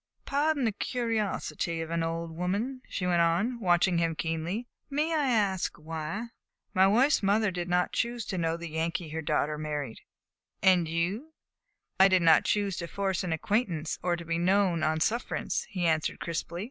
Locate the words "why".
5.77-6.29